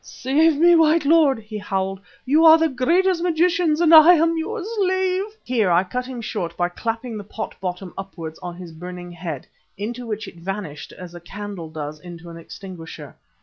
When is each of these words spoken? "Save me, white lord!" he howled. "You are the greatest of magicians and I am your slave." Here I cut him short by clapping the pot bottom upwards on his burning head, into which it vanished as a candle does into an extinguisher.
"Save 0.03 0.57
me, 0.57 0.75
white 0.75 1.05
lord!" 1.05 1.37
he 1.37 1.59
howled. 1.59 1.99
"You 2.25 2.43
are 2.43 2.57
the 2.57 2.67
greatest 2.69 3.19
of 3.19 3.23
magicians 3.25 3.79
and 3.79 3.93
I 3.93 4.15
am 4.15 4.35
your 4.35 4.63
slave." 4.63 5.25
Here 5.43 5.69
I 5.69 5.83
cut 5.83 6.07
him 6.07 6.21
short 6.21 6.57
by 6.57 6.69
clapping 6.69 7.17
the 7.19 7.23
pot 7.23 7.53
bottom 7.61 7.93
upwards 7.95 8.39
on 8.39 8.55
his 8.55 8.71
burning 8.71 9.11
head, 9.11 9.45
into 9.77 10.07
which 10.07 10.27
it 10.27 10.37
vanished 10.37 10.91
as 10.91 11.13
a 11.13 11.19
candle 11.19 11.69
does 11.69 11.99
into 11.99 12.31
an 12.31 12.37
extinguisher. 12.37 13.15